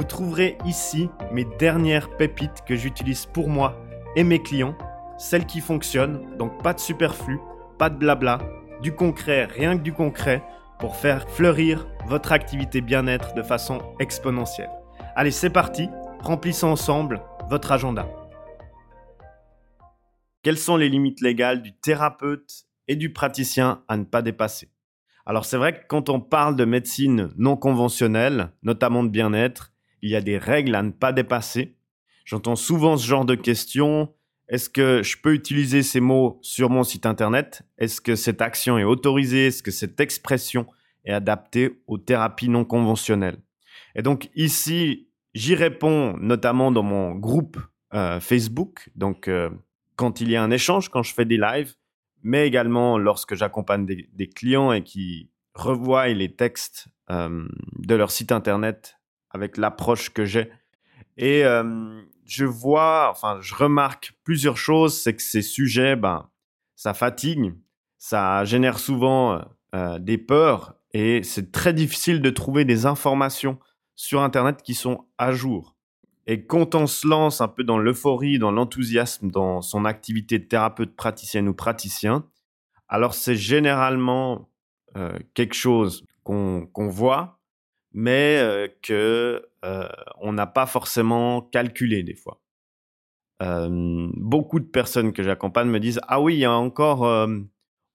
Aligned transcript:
Vous 0.00 0.06
trouverez 0.06 0.56
ici 0.64 1.10
mes 1.30 1.44
dernières 1.44 2.16
pépites 2.16 2.64
que 2.66 2.74
j'utilise 2.74 3.26
pour 3.26 3.50
moi 3.50 3.78
et 4.16 4.24
mes 4.24 4.40
clients, 4.40 4.74
celles 5.18 5.44
qui 5.44 5.60
fonctionnent, 5.60 6.38
donc 6.38 6.62
pas 6.62 6.72
de 6.72 6.80
superflu, 6.80 7.38
pas 7.78 7.90
de 7.90 7.98
blabla, 7.98 8.38
du 8.80 8.94
concret, 8.94 9.44
rien 9.44 9.76
que 9.76 9.82
du 9.82 9.92
concret, 9.92 10.42
pour 10.78 10.96
faire 10.96 11.28
fleurir 11.28 11.86
votre 12.06 12.32
activité 12.32 12.80
bien-être 12.80 13.34
de 13.34 13.42
façon 13.42 13.82
exponentielle. 13.98 14.70
Allez, 15.16 15.30
c'est 15.30 15.50
parti, 15.50 15.90
remplissons 16.20 16.68
ensemble 16.68 17.20
votre 17.50 17.70
agenda. 17.70 18.08
Quelles 20.42 20.56
sont 20.56 20.78
les 20.78 20.88
limites 20.88 21.20
légales 21.20 21.60
du 21.60 21.76
thérapeute 21.76 22.64
et 22.88 22.96
du 22.96 23.12
praticien 23.12 23.82
à 23.86 23.98
ne 23.98 24.04
pas 24.04 24.22
dépasser? 24.22 24.70
Alors 25.26 25.44
c'est 25.44 25.58
vrai 25.58 25.74
que 25.78 25.86
quand 25.86 26.08
on 26.08 26.20
parle 26.20 26.56
de 26.56 26.64
médecine 26.64 27.28
non 27.36 27.58
conventionnelle, 27.58 28.50
notamment 28.62 29.04
de 29.04 29.10
bien-être, 29.10 29.69
il 30.02 30.10
y 30.10 30.16
a 30.16 30.20
des 30.20 30.38
règles 30.38 30.74
à 30.74 30.82
ne 30.82 30.90
pas 30.90 31.12
dépasser. 31.12 31.76
J'entends 32.24 32.56
souvent 32.56 32.96
ce 32.96 33.06
genre 33.06 33.24
de 33.24 33.34
questions. 33.34 34.12
Est-ce 34.48 34.68
que 34.68 35.02
je 35.02 35.16
peux 35.16 35.34
utiliser 35.34 35.82
ces 35.82 36.00
mots 36.00 36.38
sur 36.42 36.70
mon 36.70 36.82
site 36.82 37.06
internet? 37.06 37.62
Est-ce 37.78 38.00
que 38.00 38.16
cette 38.16 38.42
action 38.42 38.78
est 38.78 38.84
autorisée? 38.84 39.46
Est-ce 39.46 39.62
que 39.62 39.70
cette 39.70 40.00
expression 40.00 40.66
est 41.04 41.12
adaptée 41.12 41.80
aux 41.86 41.98
thérapies 41.98 42.48
non 42.48 42.64
conventionnelles? 42.64 43.38
Et 43.94 44.02
donc 44.02 44.30
ici, 44.34 45.08
j'y 45.34 45.54
réponds 45.54 46.16
notamment 46.18 46.70
dans 46.70 46.82
mon 46.82 47.14
groupe 47.14 47.58
euh, 47.94 48.20
Facebook. 48.20 48.90
Donc 48.96 49.28
euh, 49.28 49.50
quand 49.96 50.20
il 50.20 50.30
y 50.30 50.36
a 50.36 50.42
un 50.42 50.50
échange, 50.50 50.88
quand 50.88 51.02
je 51.02 51.14
fais 51.14 51.24
des 51.24 51.36
lives, 51.36 51.74
mais 52.22 52.46
également 52.46 52.98
lorsque 52.98 53.34
j'accompagne 53.34 53.86
des, 53.86 54.28
clients 54.28 54.72
et 54.72 54.82
qui 54.82 55.30
revoient 55.54 56.08
les 56.08 56.34
textes 56.34 56.88
euh, 57.10 57.46
de 57.78 57.94
leur 57.94 58.10
site 58.10 58.30
internet 58.30 58.99
avec 59.30 59.56
l'approche 59.56 60.10
que 60.10 60.24
j'ai. 60.24 60.50
Et 61.16 61.44
je 62.30 62.44
vois, 62.44 63.08
enfin, 63.10 63.38
je 63.40 63.54
remarque 63.54 64.12
plusieurs 64.22 64.56
choses, 64.56 64.96
c'est 64.96 65.16
que 65.16 65.22
ces 65.22 65.42
sujets, 65.42 65.96
ben, 65.96 66.30
ça 66.76 66.94
fatigue, 66.94 67.52
ça 67.98 68.44
génère 68.44 68.78
souvent 68.78 69.42
euh, 69.74 69.98
des 69.98 70.16
peurs 70.16 70.76
et 70.92 71.24
c'est 71.24 71.50
très 71.50 71.74
difficile 71.74 72.22
de 72.22 72.30
trouver 72.30 72.64
des 72.64 72.86
informations 72.86 73.58
sur 73.96 74.22
Internet 74.22 74.62
qui 74.62 74.74
sont 74.74 75.06
à 75.18 75.32
jour. 75.32 75.76
Et 76.28 76.46
quand 76.46 76.76
on 76.76 76.86
se 76.86 77.06
lance 77.08 77.40
un 77.40 77.48
peu 77.48 77.64
dans 77.64 77.78
l'euphorie, 77.78 78.38
dans 78.38 78.52
l'enthousiasme, 78.52 79.30
dans 79.30 79.60
son 79.60 79.84
activité 79.84 80.38
de 80.38 80.44
thérapeute 80.44 80.94
praticienne 80.94 81.48
ou 81.48 81.54
praticien, 81.54 82.24
alors 82.88 83.14
c'est 83.14 83.34
généralement 83.34 84.48
quelque 85.34 85.54
chose 85.54 86.04
qu'on 86.24 86.68
voit, 86.74 87.39
mais 87.92 88.38
euh, 88.38 88.68
que 88.82 89.46
euh, 89.64 89.88
on 90.20 90.32
n'a 90.32 90.46
pas 90.46 90.66
forcément 90.66 91.42
calculé 91.42 92.02
des 92.02 92.14
fois. 92.14 92.40
beaucoup 93.40 94.60
de 94.60 94.66
personnes 94.66 95.12
que 95.12 95.22
j'accompagne 95.22 95.68
me 95.68 95.80
disent 95.80 96.00
ah 96.08 96.20
oui 96.20 96.34
il 96.34 96.40
y 96.40 96.44
a 96.44 96.52
encore 96.52 97.28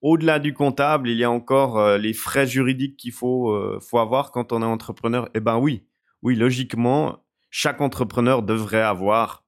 au-delà 0.02 0.38
du 0.38 0.52
comptable 0.52 1.08
il 1.08 1.18
y 1.18 1.24
a 1.24 1.30
encore 1.30 1.98
les 1.98 2.12
frais 2.12 2.46
juridiques 2.46 2.96
qu'il 2.96 3.12
faut 3.12 3.54
faut 3.80 3.98
avoir 3.98 4.32
quand 4.32 4.52
on 4.52 4.62
est 4.62 4.64
entrepreneur. 4.64 5.28
Eh 5.34 5.40
ben 5.40 5.58
oui, 5.58 5.86
oui 6.22 6.34
logiquement 6.36 7.24
chaque 7.50 7.80
entrepreneur 7.80 8.42
devrait 8.42 8.82
avoir 8.82 9.44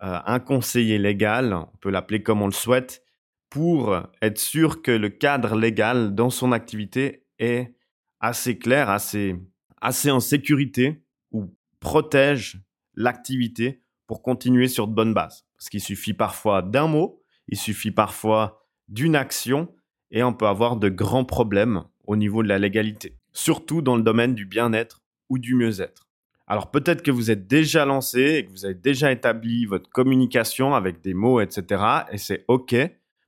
un 0.00 0.40
conseiller 0.40 0.98
légal, 0.98 1.52
on 1.52 1.76
peut 1.80 1.90
l'appeler 1.90 2.22
comme 2.22 2.42
on 2.42 2.46
le 2.46 2.52
souhaite, 2.52 3.02
pour 3.50 4.00
être 4.22 4.38
sûr 4.38 4.80
que 4.80 4.92
le 4.92 5.10
cadre 5.10 5.56
légal 5.56 6.14
dans 6.14 6.30
son 6.30 6.52
activité 6.52 7.26
est 7.38 7.74
assez 8.20 8.58
clair, 8.58 8.88
assez, 8.88 9.36
assez 9.80 10.10
en 10.10 10.20
sécurité 10.20 11.02
ou 11.32 11.54
protège 11.80 12.60
l'activité 12.94 13.82
pour 14.06 14.22
continuer 14.22 14.68
sur 14.68 14.88
de 14.88 14.94
bonnes 14.94 15.14
bases. 15.14 15.46
Parce 15.56 15.68
qu'il 15.68 15.80
suffit 15.80 16.14
parfois 16.14 16.62
d'un 16.62 16.86
mot, 16.86 17.22
il 17.48 17.56
suffit 17.56 17.90
parfois 17.90 18.66
d'une 18.88 19.16
action 19.16 19.72
et 20.10 20.22
on 20.22 20.32
peut 20.32 20.46
avoir 20.46 20.76
de 20.76 20.88
grands 20.88 21.24
problèmes 21.24 21.84
au 22.06 22.16
niveau 22.16 22.42
de 22.42 22.48
la 22.48 22.58
légalité, 22.58 23.16
surtout 23.32 23.82
dans 23.82 23.96
le 23.96 24.02
domaine 24.02 24.34
du 24.34 24.44
bien-être 24.44 25.02
ou 25.28 25.38
du 25.38 25.54
mieux-être. 25.54 26.08
Alors 26.46 26.72
peut-être 26.72 27.02
que 27.02 27.12
vous 27.12 27.30
êtes 27.30 27.46
déjà 27.46 27.84
lancé 27.84 28.20
et 28.20 28.44
que 28.44 28.50
vous 28.50 28.64
avez 28.64 28.74
déjà 28.74 29.12
établi 29.12 29.66
votre 29.66 29.88
communication 29.88 30.74
avec 30.74 31.00
des 31.00 31.14
mots, 31.14 31.40
etc. 31.40 31.84
Et 32.10 32.18
c'est 32.18 32.44
OK, 32.48 32.74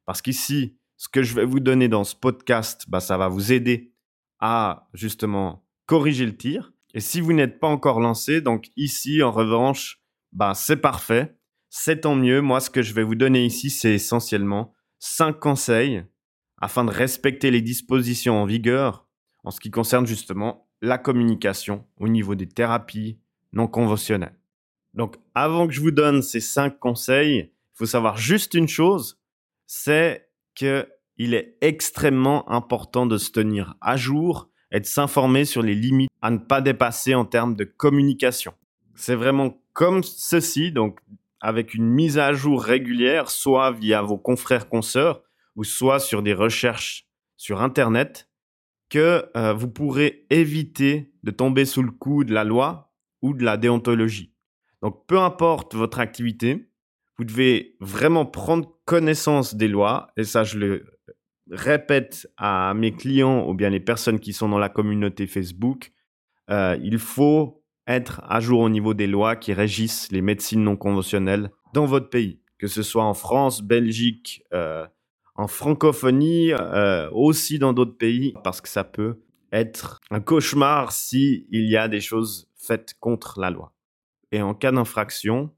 parce 0.04 0.20
qu'ici, 0.20 0.76
ce 0.96 1.08
que 1.08 1.22
je 1.22 1.34
vais 1.34 1.44
vous 1.44 1.60
donner 1.60 1.88
dans 1.88 2.02
ce 2.02 2.16
podcast, 2.16 2.86
bah, 2.88 2.98
ça 2.98 3.16
va 3.16 3.28
vous 3.28 3.52
aider 3.52 3.92
à 4.40 4.88
justement 4.94 5.64
corriger 5.92 6.24
le 6.24 6.34
tir. 6.34 6.72
Et 6.94 7.00
si 7.00 7.20
vous 7.20 7.34
n'êtes 7.34 7.60
pas 7.60 7.68
encore 7.68 8.00
lancé, 8.00 8.40
donc 8.40 8.70
ici, 8.78 9.22
en 9.22 9.30
revanche, 9.30 10.00
bah, 10.32 10.54
c'est 10.54 10.78
parfait. 10.78 11.36
C'est 11.68 12.00
tant 12.00 12.14
mieux. 12.14 12.40
Moi, 12.40 12.60
ce 12.60 12.70
que 12.70 12.80
je 12.80 12.94
vais 12.94 13.02
vous 13.02 13.14
donner 13.14 13.44
ici, 13.44 13.68
c'est 13.68 13.92
essentiellement 13.92 14.72
cinq 14.98 15.38
conseils 15.38 16.02
afin 16.56 16.86
de 16.86 16.90
respecter 16.90 17.50
les 17.50 17.60
dispositions 17.60 18.40
en 18.40 18.46
vigueur 18.46 19.06
en 19.44 19.50
ce 19.50 19.60
qui 19.60 19.70
concerne 19.70 20.06
justement 20.06 20.66
la 20.80 20.96
communication 20.96 21.84
au 21.98 22.08
niveau 22.08 22.36
des 22.36 22.48
thérapies 22.48 23.18
non 23.52 23.66
conventionnelles. 23.66 24.38
Donc, 24.94 25.16
avant 25.34 25.66
que 25.66 25.74
je 25.74 25.82
vous 25.82 25.90
donne 25.90 26.22
ces 26.22 26.40
cinq 26.40 26.78
conseils, 26.78 27.36
il 27.36 27.74
faut 27.74 27.84
savoir 27.84 28.16
juste 28.16 28.54
une 28.54 28.68
chose, 28.68 29.20
c'est 29.66 30.30
que 30.54 30.88
il 31.18 31.34
est 31.34 31.58
extrêmement 31.60 32.50
important 32.50 33.04
de 33.04 33.18
se 33.18 33.30
tenir 33.30 33.74
à 33.82 33.98
jour 33.98 34.48
et 34.72 34.80
de 34.80 34.86
s'informer 34.86 35.44
sur 35.44 35.62
les 35.62 35.74
limites 35.74 36.10
à 36.22 36.30
ne 36.30 36.38
pas 36.38 36.60
dépasser 36.60 37.14
en 37.14 37.24
termes 37.24 37.54
de 37.54 37.64
communication. 37.64 38.54
C'est 38.94 39.14
vraiment 39.14 39.62
comme 39.72 40.02
ceci, 40.02 40.72
donc 40.72 40.98
avec 41.40 41.74
une 41.74 41.88
mise 41.88 42.18
à 42.18 42.32
jour 42.32 42.62
régulière, 42.62 43.30
soit 43.30 43.70
via 43.70 44.02
vos 44.02 44.18
confrères 44.18 44.68
consoeurs 44.68 45.22
ou 45.56 45.64
soit 45.64 46.00
sur 46.00 46.22
des 46.22 46.34
recherches 46.34 47.06
sur 47.36 47.60
Internet, 47.60 48.28
que 48.88 49.26
euh, 49.36 49.52
vous 49.52 49.68
pourrez 49.68 50.26
éviter 50.30 51.12
de 51.22 51.30
tomber 51.30 51.64
sous 51.64 51.82
le 51.82 51.90
coup 51.90 52.24
de 52.24 52.32
la 52.32 52.44
loi 52.44 52.92
ou 53.20 53.34
de 53.34 53.44
la 53.44 53.56
déontologie. 53.56 54.32
Donc 54.82 55.06
peu 55.06 55.18
importe 55.18 55.74
votre 55.74 55.98
activité, 55.98 56.68
vous 57.18 57.24
devez 57.24 57.76
vraiment 57.80 58.26
prendre 58.26 58.70
connaissance 58.84 59.54
des 59.54 59.68
lois, 59.68 60.08
et 60.16 60.24
ça 60.24 60.44
je 60.44 60.58
le 60.58 60.86
répète 61.50 62.28
à 62.36 62.72
mes 62.74 62.92
clients 62.92 63.48
ou 63.48 63.54
bien 63.54 63.70
les 63.70 63.80
personnes 63.80 64.20
qui 64.20 64.32
sont 64.32 64.48
dans 64.48 64.58
la 64.58 64.68
communauté 64.68 65.26
Facebook, 65.26 65.92
euh, 66.50 66.78
il 66.82 66.98
faut 66.98 67.62
être 67.86 68.22
à 68.28 68.40
jour 68.40 68.60
au 68.60 68.68
niveau 68.68 68.94
des 68.94 69.06
lois 69.06 69.36
qui 69.36 69.52
régissent 69.52 70.10
les 70.12 70.22
médecines 70.22 70.62
non 70.62 70.76
conventionnelles 70.76 71.50
dans 71.74 71.86
votre 71.86 72.10
pays, 72.10 72.40
que 72.58 72.66
ce 72.66 72.82
soit 72.82 73.04
en 73.04 73.14
France, 73.14 73.62
Belgique, 73.62 74.42
euh, 74.52 74.86
en 75.34 75.48
francophonie, 75.48 76.52
euh, 76.52 77.10
aussi 77.10 77.58
dans 77.58 77.72
d'autres 77.72 77.96
pays, 77.96 78.34
parce 78.44 78.60
que 78.60 78.68
ça 78.68 78.84
peut 78.84 79.20
être 79.50 80.00
un 80.10 80.20
cauchemar 80.20 80.92
si 80.92 81.46
il 81.50 81.68
y 81.68 81.76
a 81.76 81.88
des 81.88 82.00
choses 82.00 82.48
faites 82.56 82.94
contre 83.00 83.40
la 83.40 83.50
loi. 83.50 83.74
Et 84.30 84.40
en 84.42 84.54
cas 84.54 84.72
d'infraction, 84.72 85.50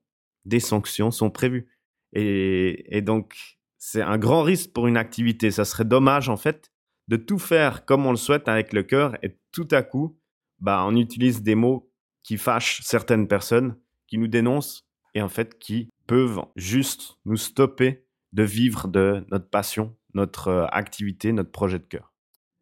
des 0.45 0.61
sanctions 0.61 1.11
sont 1.11 1.31
prévues. 1.31 1.69
Et, 2.13 2.97
et 2.97 3.03
donc, 3.03 3.54
c'est 3.87 4.01
un 4.01 4.17
grand 4.17 4.43
risque 4.43 4.73
pour 4.73 4.87
une 4.87 4.97
activité. 4.97 5.51
Ça 5.51 5.67
serait 5.67 5.85
dommage, 5.85 6.31
en 6.31 6.39
fait, 6.39 6.73
de 7.09 7.17
tout 7.17 7.39
faire 7.39 7.85
comme 7.85 8.07
on 8.07 8.13
le 8.13 8.17
souhaite 8.17 8.49
avec 8.49 8.73
le 8.73 8.83
cœur 8.83 9.15
et 9.23 9.39
tout 9.53 9.69
à 9.73 9.83
coup, 9.83 10.19
bah, 10.59 10.85
on 10.87 10.97
utilise 10.97 11.43
des 11.43 11.55
mots 11.55 11.93
qui 12.23 12.39
fâchent 12.39 12.81
certaines 12.83 13.29
personnes, 13.29 13.77
qui 14.07 14.17
nous 14.17 14.27
dénoncent 14.27 14.87
et 15.13 15.21
en 15.21 15.29
fait 15.29 15.59
qui 15.59 15.91
peuvent 16.07 16.41
juste 16.57 17.19
nous 17.27 17.37
stopper 17.37 18.07
de 18.33 18.43
vivre 18.43 18.89
de 18.89 19.23
notre 19.31 19.51
passion, 19.51 19.95
notre 20.15 20.49
euh, 20.49 20.67
activité, 20.73 21.33
notre 21.33 21.53
projet 21.53 21.79
de 21.79 21.85
cœur. 21.85 22.15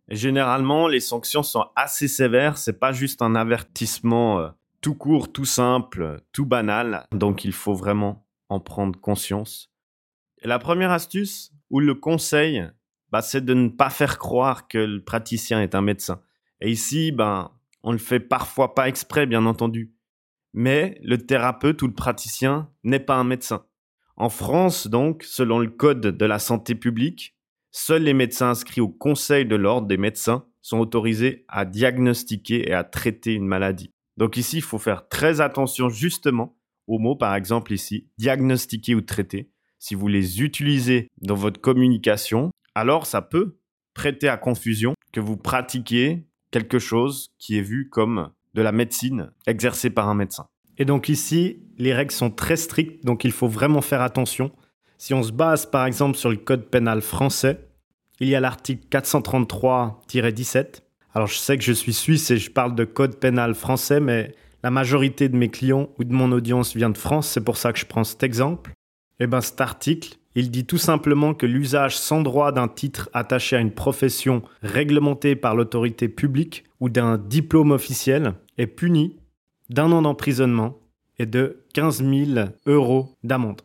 généralement, 0.08 0.88
les 0.88 1.00
sanctions 1.00 1.44
sont 1.44 1.66
assez 1.76 2.08
sévères. 2.08 2.58
C'est 2.58 2.80
pas 2.80 2.92
juste 2.92 3.22
un 3.22 3.36
avertissement 3.36 4.40
euh, 4.40 4.48
tout 4.80 4.96
court, 4.96 5.32
tout 5.32 5.44
simple, 5.44 6.20
tout 6.32 6.46
banal. 6.46 7.06
Donc, 7.12 7.44
il 7.44 7.52
faut 7.52 7.74
vraiment 7.74 8.26
en 8.48 8.58
prendre 8.58 8.98
conscience. 8.98 9.71
Et 10.42 10.48
la 10.48 10.58
première 10.58 10.90
astuce 10.90 11.52
ou 11.70 11.78
le 11.78 11.94
conseil, 11.94 12.66
bah, 13.10 13.22
c'est 13.22 13.44
de 13.44 13.54
ne 13.54 13.68
pas 13.68 13.90
faire 13.90 14.18
croire 14.18 14.66
que 14.66 14.78
le 14.78 15.02
praticien 15.02 15.62
est 15.62 15.74
un 15.76 15.82
médecin. 15.82 16.20
Et 16.60 16.70
ici, 16.70 17.12
ben, 17.12 17.52
on 17.84 17.92
le 17.92 17.98
fait 17.98 18.20
parfois 18.20 18.74
pas 18.74 18.88
exprès, 18.88 19.26
bien 19.26 19.46
entendu. 19.46 19.94
mais 20.54 20.98
le 21.02 21.16
thérapeute 21.16 21.80
ou 21.80 21.86
le 21.86 21.94
praticien 21.94 22.68
n'est 22.84 23.00
pas 23.00 23.16
un 23.16 23.24
médecin. 23.24 23.64
En 24.16 24.28
France, 24.28 24.86
donc, 24.86 25.22
selon 25.22 25.58
le 25.58 25.70
Code 25.70 26.00
de 26.00 26.24
la 26.26 26.38
santé 26.38 26.74
publique, 26.74 27.38
seuls 27.70 28.02
les 28.02 28.12
médecins 28.12 28.50
inscrits 28.50 28.82
au 28.82 28.90
Conseil 28.90 29.46
de 29.46 29.56
l'ordre 29.56 29.86
des 29.88 29.96
médecins 29.96 30.44
sont 30.60 30.78
autorisés 30.78 31.46
à 31.48 31.64
diagnostiquer 31.64 32.68
et 32.68 32.74
à 32.74 32.84
traiter 32.84 33.32
une 33.32 33.46
maladie. 33.46 33.94
Donc 34.18 34.36
ici, 34.36 34.58
il 34.58 34.62
faut 34.62 34.78
faire 34.78 35.08
très 35.08 35.40
attention 35.40 35.88
justement 35.88 36.58
aux 36.86 36.98
mots, 36.98 37.16
par 37.16 37.34
exemple 37.34 37.72
ici, 37.72 38.10
diagnostiquer 38.18 38.94
ou 38.94 39.00
traiter. 39.00 39.51
Si 39.82 39.96
vous 39.96 40.06
les 40.06 40.42
utilisez 40.42 41.08
dans 41.22 41.34
votre 41.34 41.60
communication, 41.60 42.52
alors 42.76 43.04
ça 43.04 43.20
peut 43.20 43.56
prêter 43.94 44.28
à 44.28 44.36
confusion 44.36 44.94
que 45.12 45.18
vous 45.18 45.36
pratiquiez 45.36 46.24
quelque 46.52 46.78
chose 46.78 47.32
qui 47.40 47.58
est 47.58 47.62
vu 47.62 47.88
comme 47.88 48.30
de 48.54 48.62
la 48.62 48.70
médecine 48.70 49.32
exercée 49.48 49.90
par 49.90 50.08
un 50.08 50.14
médecin. 50.14 50.46
Et 50.78 50.84
donc 50.84 51.08
ici, 51.08 51.64
les 51.78 51.92
règles 51.92 52.12
sont 52.12 52.30
très 52.30 52.54
strictes, 52.54 53.04
donc 53.04 53.24
il 53.24 53.32
faut 53.32 53.48
vraiment 53.48 53.80
faire 53.80 54.02
attention. 54.02 54.52
Si 54.98 55.14
on 55.14 55.24
se 55.24 55.32
base 55.32 55.66
par 55.66 55.84
exemple 55.84 56.16
sur 56.16 56.30
le 56.30 56.36
code 56.36 56.70
pénal 56.70 57.02
français, 57.02 57.66
il 58.20 58.28
y 58.28 58.36
a 58.36 58.40
l'article 58.40 58.86
433-17. 58.88 60.82
Alors 61.12 61.26
je 61.26 61.38
sais 61.38 61.58
que 61.58 61.64
je 61.64 61.72
suis 61.72 61.92
suisse 61.92 62.30
et 62.30 62.36
je 62.36 62.52
parle 62.52 62.76
de 62.76 62.84
code 62.84 63.18
pénal 63.18 63.56
français, 63.56 63.98
mais 63.98 64.32
la 64.62 64.70
majorité 64.70 65.28
de 65.28 65.36
mes 65.36 65.48
clients 65.48 65.88
ou 65.98 66.04
de 66.04 66.12
mon 66.12 66.30
audience 66.30 66.76
vient 66.76 66.90
de 66.90 66.96
France, 66.96 67.26
c'est 67.26 67.42
pour 67.42 67.56
ça 67.56 67.72
que 67.72 67.80
je 67.80 67.86
prends 67.86 68.04
cet 68.04 68.22
exemple. 68.22 68.70
Eh 69.20 69.26
bien 69.26 69.40
cet 69.40 69.60
article, 69.60 70.18
il 70.34 70.50
dit 70.50 70.64
tout 70.64 70.78
simplement 70.78 71.34
que 71.34 71.46
l'usage 71.46 71.96
sans 71.96 72.22
droit 72.22 72.52
d'un 72.52 72.68
titre 72.68 73.10
attaché 73.12 73.56
à 73.56 73.60
une 73.60 73.74
profession 73.74 74.42
réglementée 74.62 75.36
par 75.36 75.54
l'autorité 75.54 76.08
publique 76.08 76.64
ou 76.80 76.88
d'un 76.88 77.18
diplôme 77.18 77.70
officiel 77.70 78.34
est 78.56 78.66
puni 78.66 79.18
d'un 79.68 79.92
an 79.92 80.02
d'emprisonnement 80.02 80.78
et 81.18 81.26
de 81.26 81.64
15 81.74 82.04
000 82.04 82.48
euros 82.66 83.16
d'amende. 83.22 83.62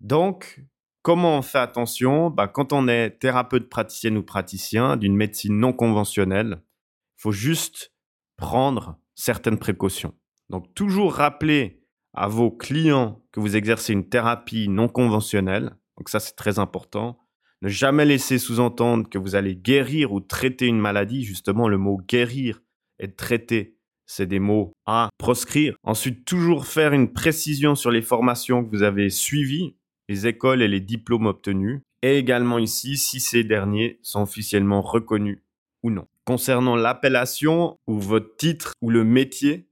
Donc, 0.00 0.60
comment 1.02 1.38
on 1.38 1.42
fait 1.42 1.58
attention? 1.58 2.30
Bah, 2.30 2.48
Quand 2.48 2.72
on 2.72 2.88
est 2.88 3.10
thérapeute 3.18 3.68
praticienne 3.68 4.16
ou 4.16 4.22
praticien 4.22 4.96
d'une 4.96 5.16
médecine 5.16 5.58
non 5.58 5.72
conventionnelle, 5.72 6.58
il 6.60 7.22
faut 7.22 7.32
juste 7.32 7.92
prendre 8.36 8.98
certaines 9.14 9.58
précautions. 9.58 10.14
Donc, 10.50 10.74
toujours 10.74 11.14
rappeler 11.14 11.83
à 12.14 12.28
vos 12.28 12.50
clients 12.50 13.22
que 13.32 13.40
vous 13.40 13.56
exercez 13.56 13.92
une 13.92 14.08
thérapie 14.08 14.68
non 14.68 14.88
conventionnelle 14.88 15.76
donc 15.96 16.08
ça, 16.08 16.20
c'est 16.20 16.36
très 16.36 16.58
important. 16.58 17.18
Ne 17.62 17.68
jamais 17.68 18.04
laisser 18.04 18.38
sous-entendre 18.38 19.08
que 19.08 19.18
vous 19.18 19.36
allez 19.36 19.56
guérir 19.56 20.12
ou 20.12 20.20
traiter 20.20 20.66
une 20.66 20.80
maladie. 20.80 21.24
Justement, 21.24 21.68
le 21.68 21.78
mot 21.78 21.98
guérir 22.08 22.62
et 22.98 23.10
traiter, 23.12 23.78
c'est 24.06 24.26
des 24.26 24.40
mots 24.40 24.72
à 24.86 25.08
proscrire. 25.18 25.76
Ensuite, 25.82 26.24
toujours 26.24 26.66
faire 26.66 26.92
une 26.92 27.12
précision 27.12 27.74
sur 27.74 27.90
les 27.90 28.02
formations 28.02 28.64
que 28.64 28.70
vous 28.76 28.82
avez 28.82 29.08
suivies, 29.08 29.76
les 30.08 30.26
écoles 30.26 30.62
et 30.62 30.68
les 30.68 30.80
diplômes 30.80 31.26
obtenus. 31.26 31.80
Et 32.02 32.18
également 32.18 32.58
ici, 32.58 32.98
si 32.98 33.18
ces 33.18 33.44
derniers 33.44 33.98
sont 34.02 34.22
officiellement 34.22 34.82
reconnus 34.82 35.42
ou 35.82 35.90
non. 35.90 36.06
Concernant 36.26 36.76
l'appellation 36.76 37.78
ou 37.86 37.98
votre 37.98 38.36
titre 38.36 38.72
ou 38.82 38.90
le 38.90 39.04
métier, 39.04 39.68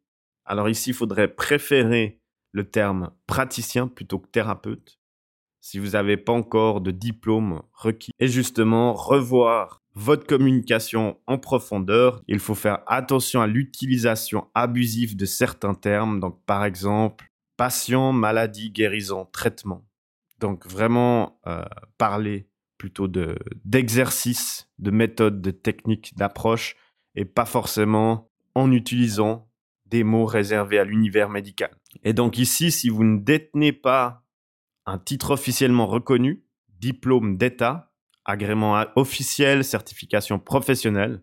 alors 0.47 0.69
ici, 0.69 0.91
il 0.91 0.95
faudrait 0.95 1.35
préférer 1.35 2.22
le 2.53 2.71
terme 2.71 3.11
praticien 3.27 3.89
plutôt 3.89 4.19
que 4.19 4.29
thérapeute 4.29 4.99
si 5.63 5.79
vous 5.79 5.91
n'avez 5.91 6.17
pas 6.17 6.33
encore 6.33 6.81
de 6.81 6.91
diplôme 6.91 7.63
requis. 7.73 8.11
Et 8.19 8.27
justement, 8.27 8.93
revoir 8.93 9.81
votre 9.95 10.27
communication 10.27 11.19
en 11.27 11.39
profondeur. 11.39 12.23
Il 12.27 12.41
faut 12.41 12.57
faire 12.57 12.81
attention 12.87 13.41
à 13.41 13.47
l'utilisation 13.47 14.49
abusive 14.55 15.17
de 15.17 15.25
certains 15.25 15.75
termes. 15.75 16.19
Donc, 16.19 16.45
par 16.45 16.65
exemple, 16.65 17.27
patient, 17.57 18.13
maladie, 18.13 18.71
guérison, 18.71 19.27
traitement. 19.33 19.87
Donc, 20.41 20.67
vraiment 20.67 21.39
euh, 21.47 21.63
parler 21.97 22.49
plutôt 22.77 23.07
de 23.07 23.39
d'exercice, 23.65 24.69
de 24.81 24.91
méthode, 24.91 25.41
de 25.41 25.53
technique, 25.53 26.17
d'approche, 26.17 26.75
et 27.15 27.25
pas 27.25 27.45
forcément 27.45 28.33
en 28.57 28.73
utilisant 28.73 29.49
des 29.93 30.05
mots 30.05 30.25
réservés 30.25 30.79
à 30.79 30.85
l'univers 30.85 31.29
médical. 31.29 31.71
Et 32.03 32.15
donc 32.15 32.39
ici, 32.39 32.71
si 32.71 32.89
vous 32.89 33.05
ne 33.05 33.19
détenez 33.19 33.73
pas 33.73 34.25
un 34.87 34.99
titre 34.99 35.33
officiellement 35.33 35.87
reconnu, 35.87 36.47
diplôme 36.81 37.37
d'État, 37.37 37.93
agrément 38.25 38.83
officiel, 38.97 39.65
certification 39.65 40.39
professionnelle, 40.39 41.23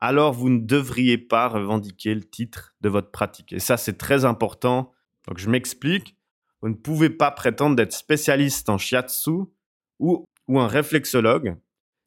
alors 0.00 0.32
vous 0.32 0.48
ne 0.48 0.60
devriez 0.60 1.18
pas 1.18 1.46
revendiquer 1.48 2.14
le 2.14 2.22
titre 2.22 2.74
de 2.80 2.88
votre 2.88 3.10
pratique. 3.10 3.52
Et 3.52 3.58
ça, 3.58 3.76
c'est 3.76 3.98
très 3.98 4.24
important. 4.24 4.92
Donc, 5.28 5.36
je 5.36 5.50
m'explique. 5.50 6.16
Vous 6.62 6.70
ne 6.70 6.74
pouvez 6.74 7.10
pas 7.10 7.30
prétendre 7.30 7.76
d'être 7.76 7.92
spécialiste 7.92 8.70
en 8.70 8.78
shiatsu 8.78 9.44
ou, 9.98 10.24
ou 10.48 10.58
un 10.58 10.68
réflexologue 10.68 11.56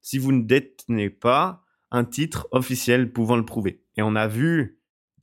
si 0.01 0.17
vous 0.17 0.31
ne 0.31 0.41
détenez 0.41 1.11
pas 1.11 1.63
un 1.91 2.03
titre 2.03 2.47
officiel 2.51 3.11
pouvant 3.11 3.35
le 3.35 3.45
prouver. 3.45 3.83
Et 3.95 4.01
on 4.01 4.15
a 4.15 4.27
vu 4.27 4.78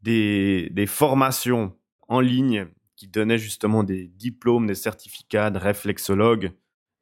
des, 0.06 0.86
formations 0.86 1.72
en 2.08 2.20
ligne 2.20 2.66
qui 2.94 3.08
donnait 3.08 3.38
justement 3.38 3.82
des 3.82 4.06
diplômes, 4.06 4.66
des 4.66 4.74
certificats 4.74 5.50
de 5.50 5.58
réflexologue, 5.58 6.52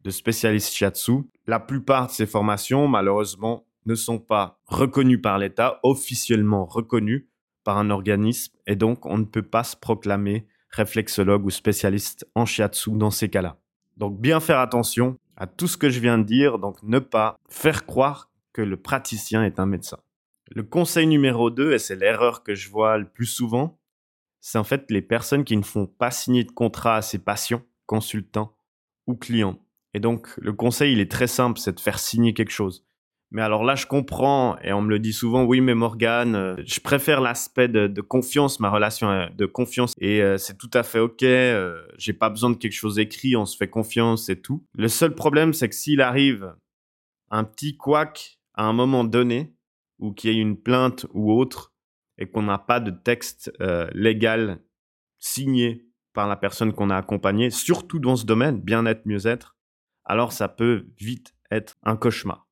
de 0.03 0.11
spécialiste 0.11 0.73
shiatsu. 0.73 1.25
La 1.47 1.61
plupart 1.61 2.09
de 2.09 2.13
ces 2.13 2.27
formations, 2.27 2.89
malheureusement, 2.89 3.67
ne 3.87 3.95
sont 3.95 4.19
pas 4.19 4.59
reconnues 4.67 5.21
par 5.21 5.39
l'État, 5.39 5.79
officiellement 5.83 6.65
reconnues 6.65 7.29
par 7.63 7.79
un 7.79 7.91
organisme, 7.91 8.55
et 8.67 8.77
donc 8.77 9.07
on 9.07 9.19
ne 9.19 9.25
peut 9.25 9.43
pas 9.43 9.65
se 9.65 9.77
proclamer 9.77 10.47
réflexologue 10.71 11.45
ou 11.47 11.51
spécialiste 11.51 12.27
en 12.35 12.45
shiatsu 12.45 12.91
dans 12.93 13.11
ces 13.11 13.29
cas-là. 13.29 13.59
Donc 13.97 14.21
bien 14.21 14.41
faire 14.41 14.59
attention 14.59 15.19
à 15.37 15.47
tout 15.47 15.69
ce 15.69 15.77
que 15.77 15.89
je 15.89 16.01
viens 16.01 16.19
de 16.19 16.25
dire, 16.25 16.59
donc 16.59 16.83
ne 16.83 16.99
pas 16.99 17.39
faire 17.49 17.87
croire 17.87 18.31
que 18.53 18.63
le 18.63 18.77
praticien 18.77 19.45
est 19.45 19.59
un 19.59 19.67
médecin. 19.67 19.99
Le 20.51 20.63
conseil 20.63 21.07
numéro 21.07 21.51
2, 21.51 21.73
et 21.73 21.79
c'est 21.79 21.97
l'erreur 21.97 22.43
que 22.43 22.55
je 22.55 22.69
vois 22.69 22.99
le 22.99 23.09
plus 23.09 23.27
souvent, 23.27 23.79
c'est 24.41 24.59
en 24.59 24.65
fait 24.65 24.91
les 24.91 25.03
personnes 25.03 25.45
qui 25.45 25.57
ne 25.57 25.63
font 25.63 25.87
pas 25.87 26.11
signer 26.11 26.45
de 26.45 26.53
contrat 26.53 26.97
à 26.97 27.03
ses 27.03 27.19
patients, 27.19 27.63
consultants 27.87 28.55
ou 29.07 29.15
clients. 29.15 29.59
Et 29.95 30.01
donc, 30.01 30.29
le 30.37 30.53
conseil, 30.53 30.93
il 30.93 31.01
est 31.01 31.11
très 31.11 31.29
simple, 31.29 31.59
c'est 31.59 31.77
de 31.77 31.81
faire 31.81 31.99
signer 31.99 32.35
quelque 32.35 32.51
chose. 32.51 32.85
Mais 33.31 33.43
alors 33.43 33.65
là, 33.65 33.75
je 33.75 33.87
comprends, 33.87 34.57
et 34.63 34.73
on 34.73 34.83
me 34.83 34.91
le 34.91 34.99
dit 34.99 35.13
souvent, 35.13 35.45
oui, 35.45 35.61
mais 35.61 35.75
Morgane, 35.75 36.35
euh, 36.35 36.57
je 36.65 36.79
préfère 36.81 37.21
l'aspect 37.21 37.69
de, 37.69 38.01
confiance, 38.01 38.61
ma 38.61 38.71
relation 38.71 39.11
euh, 39.11 39.27
de 39.37 39.47
confiance, 39.47 39.95
et 39.99 40.23
euh, 40.23 40.37
c'est 40.37 40.59
tout 40.59 40.71
à 40.75 40.83
fait 40.83 41.01
ok, 41.01 41.25
j'ai 41.99 42.13
pas 42.13 42.31
besoin 42.31 42.51
de 42.51 42.57
quelque 42.57 42.75
chose 42.75 42.99
écrit, 42.99 43.35
on 43.35 43.47
se 43.47 43.57
fait 43.57 43.69
confiance 43.69 44.29
et 44.29 44.41
tout. 44.41 44.65
Le 44.75 44.89
seul 44.89 45.15
problème, 45.15 45.53
c'est 45.53 45.69
que 45.69 45.75
s'il 45.75 46.01
arrive 46.01 46.55
un 47.31 47.45
petit 47.45 47.77
couac 47.77 48.39
à 48.55 48.67
un 48.67 48.73
moment 48.73 49.05
donné, 49.05 49.54
ou 50.05 50.13
qu'il 50.13 50.31
y 50.31 50.37
ait 50.37 50.41
une 50.41 50.61
plainte 50.61 51.07
ou 51.15 51.33
autre, 51.33 51.73
et 52.19 52.27
qu'on 52.27 52.43
n'a 52.43 52.59
pas 52.59 52.79
de 52.79 52.91
texte 52.91 53.51
euh, 53.61 53.89
légal 53.93 54.63
signé 55.19 55.89
par 56.13 56.29
la 56.29 56.37
personne 56.37 56.73
qu'on 56.73 56.91
a 56.91 56.97
accompagnée, 56.97 57.51
surtout 57.51 57.99
dans 57.99 58.15
ce 58.15 58.27
domaine, 58.27 58.61
bien-être, 58.61 59.07
mieux-être, 59.07 59.57
alors 60.05 60.33
ça 60.33 60.49
peut 60.49 60.87
vite 60.99 61.35
être 61.51 61.75
un 61.83 61.97
cauchemar. 61.97 62.47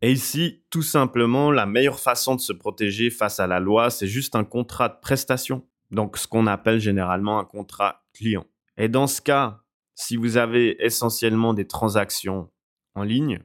Et 0.00 0.12
ici, 0.12 0.64
tout 0.70 0.82
simplement, 0.82 1.50
la 1.50 1.66
meilleure 1.66 2.00
façon 2.00 2.34
de 2.36 2.40
se 2.40 2.52
protéger 2.52 3.10
face 3.10 3.40
à 3.40 3.46
la 3.46 3.60
loi, 3.60 3.90
c'est 3.90 4.06
juste 4.06 4.34
un 4.34 4.44
contrat 4.44 4.88
de 4.88 4.98
prestation. 5.00 5.66
Donc, 5.90 6.16
ce 6.16 6.26
qu'on 6.26 6.46
appelle 6.46 6.80
généralement 6.80 7.38
un 7.38 7.44
contrat 7.44 8.06
client. 8.14 8.46
Et 8.76 8.88
dans 8.88 9.06
ce 9.06 9.20
cas, 9.20 9.60
si 9.94 10.16
vous 10.16 10.36
avez 10.36 10.82
essentiellement 10.84 11.52
des 11.52 11.66
transactions 11.66 12.50
en 12.94 13.02
ligne, 13.02 13.42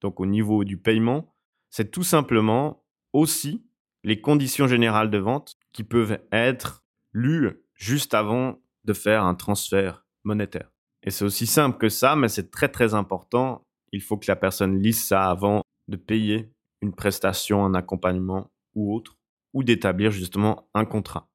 donc 0.00 0.20
au 0.20 0.26
niveau 0.26 0.64
du 0.64 0.78
paiement, 0.78 1.34
c'est 1.68 1.90
tout 1.90 2.02
simplement 2.02 2.79
aussi 3.12 3.64
les 4.04 4.20
conditions 4.20 4.66
générales 4.66 5.10
de 5.10 5.18
vente 5.18 5.56
qui 5.72 5.84
peuvent 5.84 6.18
être 6.32 6.84
lues 7.12 7.62
juste 7.74 8.14
avant 8.14 8.60
de 8.84 8.92
faire 8.92 9.24
un 9.24 9.34
transfert 9.34 10.06
monétaire. 10.24 10.70
Et 11.02 11.10
c'est 11.10 11.24
aussi 11.24 11.46
simple 11.46 11.78
que 11.78 11.88
ça, 11.88 12.16
mais 12.16 12.28
c'est 12.28 12.50
très 12.50 12.68
très 12.68 12.94
important. 12.94 13.66
Il 13.92 14.02
faut 14.02 14.16
que 14.16 14.30
la 14.30 14.36
personne 14.36 14.80
lise 14.80 15.04
ça 15.04 15.30
avant 15.30 15.62
de 15.88 15.96
payer 15.96 16.52
une 16.82 16.94
prestation, 16.94 17.64
un 17.64 17.74
accompagnement 17.74 18.50
ou 18.74 18.94
autre, 18.94 19.16
ou 19.52 19.64
d'établir 19.64 20.10
justement 20.10 20.68
un 20.74 20.84
contrat. 20.84 21.28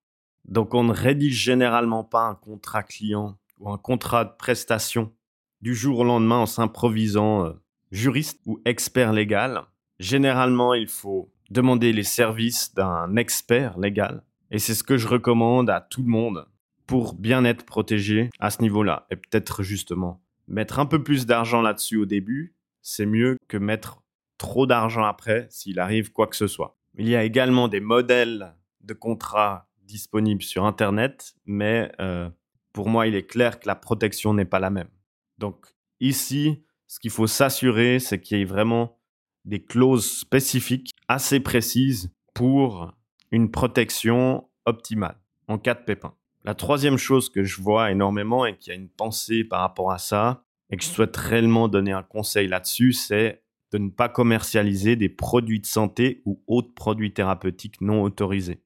Donc 0.45 0.73
on 0.73 0.83
ne 0.83 0.93
rédige 0.93 1.35
généralement 1.43 2.03
pas 2.03 2.23
un 2.23 2.35
contrat 2.35 2.83
client 2.83 3.37
ou 3.59 3.69
un 3.69 3.77
contrat 3.77 4.25
de 4.25 4.35
prestation 4.37 5.13
du 5.61 5.73
jour 5.73 5.99
au 5.99 6.03
lendemain 6.03 6.37
en 6.37 6.45
s'improvisant 6.45 7.45
euh, 7.45 7.53
juriste 7.91 8.41
ou 8.45 8.59
expert 8.65 9.13
légal. 9.13 9.63
Généralement, 9.99 10.73
il 10.73 10.87
faut 10.87 11.31
demander 11.49 11.93
les 11.93 12.03
services 12.03 12.73
d'un 12.73 13.15
expert 13.15 13.77
légal. 13.77 14.23
Et 14.51 14.59
c'est 14.59 14.73
ce 14.73 14.83
que 14.83 14.97
je 14.97 15.07
recommande 15.07 15.69
à 15.69 15.81
tout 15.81 16.01
le 16.01 16.09
monde 16.09 16.47
pour 16.87 17.13
bien 17.13 17.45
être 17.45 17.65
protégé 17.65 18.29
à 18.39 18.51
ce 18.51 18.61
niveau-là. 18.61 19.07
Et 19.09 19.15
peut-être 19.15 19.63
justement 19.63 20.21
mettre 20.47 20.79
un 20.79 20.85
peu 20.85 21.03
plus 21.03 21.25
d'argent 21.25 21.61
là-dessus 21.61 21.97
au 21.97 22.05
début, 22.05 22.55
c'est 22.81 23.05
mieux 23.05 23.37
que 23.47 23.57
mettre 23.57 24.03
trop 24.37 24.67
d'argent 24.67 25.03
après 25.03 25.47
s'il 25.49 25.79
arrive 25.79 26.11
quoi 26.11 26.27
que 26.27 26.35
ce 26.35 26.47
soit. 26.47 26.77
Il 26.97 27.07
y 27.07 27.15
a 27.15 27.23
également 27.23 27.67
des 27.67 27.79
modèles 27.79 28.55
de 28.81 28.93
contrats 28.93 29.67
disponible 29.83 30.41
sur 30.41 30.65
Internet, 30.65 31.35
mais 31.45 31.91
euh, 31.99 32.29
pour 32.73 32.89
moi, 32.89 33.07
il 33.07 33.15
est 33.15 33.25
clair 33.25 33.59
que 33.59 33.67
la 33.67 33.75
protection 33.75 34.33
n'est 34.33 34.45
pas 34.45 34.59
la 34.59 34.69
même. 34.69 34.89
Donc 35.37 35.65
ici, 35.99 36.63
ce 36.87 36.99
qu'il 36.99 37.11
faut 37.11 37.27
s'assurer, 37.27 37.99
c'est 37.99 38.19
qu'il 38.19 38.37
y 38.37 38.41
ait 38.41 38.45
vraiment 38.45 38.99
des 39.45 39.63
clauses 39.63 40.09
spécifiques 40.09 40.91
assez 41.07 41.39
précises 41.39 42.11
pour 42.33 42.93
une 43.31 43.51
protection 43.51 44.47
optimale 44.65 45.17
en 45.47 45.57
cas 45.57 45.73
de 45.73 45.83
pépin. 45.83 46.13
La 46.43 46.53
troisième 46.53 46.97
chose 46.97 47.29
que 47.29 47.43
je 47.43 47.61
vois 47.61 47.91
énormément 47.91 48.45
et 48.45 48.55
qui 48.55 48.71
a 48.71 48.75
une 48.75 48.89
pensée 48.89 49.43
par 49.43 49.61
rapport 49.61 49.91
à 49.91 49.97
ça, 49.97 50.43
et 50.69 50.77
que 50.77 50.83
je 50.83 50.89
souhaite 50.89 51.15
réellement 51.15 51.67
donner 51.67 51.91
un 51.91 52.03
conseil 52.03 52.47
là-dessus, 52.47 52.93
c'est 52.93 53.43
de 53.71 53.77
ne 53.77 53.89
pas 53.89 54.09
commercialiser 54.09 54.95
des 54.95 55.09
produits 55.09 55.59
de 55.59 55.65
santé 55.65 56.21
ou 56.25 56.41
autres 56.47 56.73
produits 56.73 57.13
thérapeutiques 57.13 57.81
non 57.81 58.03
autorisés. 58.03 58.61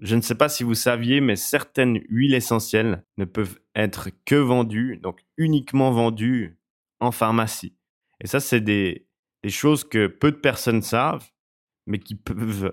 Je 0.00 0.16
ne 0.16 0.20
sais 0.20 0.34
pas 0.34 0.48
si 0.48 0.62
vous 0.62 0.74
saviez, 0.74 1.20
mais 1.20 1.36
certaines 1.36 2.00
huiles 2.08 2.34
essentielles 2.34 3.04
ne 3.18 3.24
peuvent 3.24 3.58
être 3.74 4.10
que 4.24 4.34
vendues, 4.34 4.98
donc 5.02 5.20
uniquement 5.36 5.90
vendues 5.90 6.58
en 7.00 7.12
pharmacie. 7.12 7.76
Et 8.20 8.26
ça, 8.26 8.40
c'est 8.40 8.60
des, 8.60 9.06
des 9.42 9.50
choses 9.50 9.84
que 9.84 10.06
peu 10.06 10.30
de 10.30 10.36
personnes 10.36 10.82
savent, 10.82 11.28
mais 11.86 11.98
qui 11.98 12.14
peuvent 12.14 12.72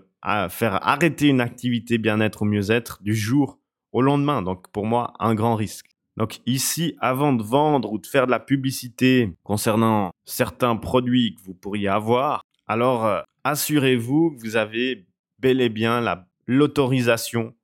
faire 0.49 0.87
arrêter 0.87 1.27
une 1.27 1.41
activité 1.41 1.97
bien-être 1.97 2.43
ou 2.43 2.45
mieux-être 2.45 3.01
du 3.01 3.15
jour 3.15 3.59
au 3.91 4.01
lendemain. 4.01 4.41
Donc 4.41 4.69
pour 4.71 4.85
moi, 4.85 5.13
un 5.19 5.35
grand 5.35 5.55
risque. 5.55 5.87
Donc 6.17 6.39
ici, 6.45 6.95
avant 6.99 7.33
de 7.33 7.43
vendre 7.43 7.91
ou 7.91 7.97
de 7.97 8.05
faire 8.05 8.25
de 8.25 8.31
la 8.31 8.39
publicité 8.39 9.33
concernant 9.43 10.11
certains 10.25 10.75
produits 10.75 11.35
que 11.35 11.41
vous 11.41 11.53
pourriez 11.53 11.87
avoir, 11.87 12.43
alors 12.67 13.05
euh, 13.05 13.21
assurez-vous 13.43 14.31
que 14.31 14.41
vous 14.41 14.55
avez 14.57 15.07
bel 15.39 15.61
et 15.61 15.69
bien 15.69 16.03
l'autorisation 16.45 17.55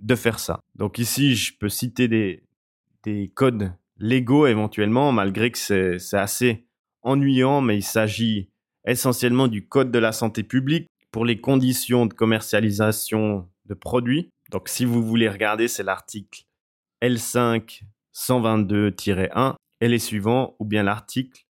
de 0.00 0.14
faire 0.14 0.38
ça. 0.38 0.60
Donc 0.74 0.98
ici, 0.98 1.36
je 1.36 1.52
peux 1.58 1.68
citer 1.68 2.08
des 2.08 3.28
codes 3.34 3.72
légaux 3.98 4.46
éventuellement, 4.46 5.12
malgré 5.12 5.50
que 5.50 5.58
c'est 5.58 6.16
assez 6.16 6.66
ennuyant, 7.02 7.60
mais 7.60 7.76
il 7.76 7.82
s'agit 7.82 8.48
essentiellement 8.88 9.48
du 9.48 9.66
Code 9.66 9.90
de 9.90 9.98
la 9.98 10.12
santé 10.12 10.42
publique 10.42 10.88
pour 11.10 11.24
les 11.24 11.40
conditions 11.40 12.06
de 12.06 12.14
commercialisation 12.14 13.48
de 13.66 13.74
produits. 13.74 14.30
Donc 14.50 14.68
si 14.68 14.84
vous 14.84 15.02
voulez 15.02 15.28
regarder, 15.28 15.68
c'est 15.68 15.82
l'article 15.82 16.44
L5 17.02 17.82
122-1 18.14 19.54
et 19.80 19.88
les 19.88 19.98
suivants, 19.98 20.56
ou 20.58 20.64
bien 20.64 20.82
l'article 20.82 21.44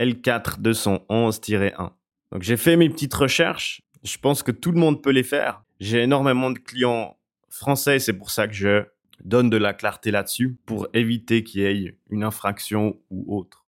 L4 0.00 0.60
211-1. 0.60 1.90
Donc 2.32 2.42
j'ai 2.42 2.56
fait 2.56 2.76
mes 2.76 2.88
petites 2.88 3.14
recherches. 3.14 3.82
Je 4.02 4.18
pense 4.18 4.42
que 4.42 4.52
tout 4.52 4.72
le 4.72 4.80
monde 4.80 5.02
peut 5.02 5.10
les 5.10 5.22
faire. 5.22 5.62
J'ai 5.80 6.02
énormément 6.02 6.50
de 6.50 6.58
clients 6.58 7.16
français, 7.48 7.98
c'est 7.98 8.12
pour 8.12 8.30
ça 8.30 8.48
que 8.48 8.54
je 8.54 8.84
donne 9.24 9.50
de 9.50 9.56
la 9.56 9.74
clarté 9.74 10.10
là-dessus 10.10 10.56
pour 10.66 10.88
éviter 10.94 11.42
qu'il 11.42 11.60
y 11.60 11.64
ait 11.64 11.96
une 12.10 12.24
infraction 12.24 13.00
ou 13.10 13.36
autre. 13.36 13.66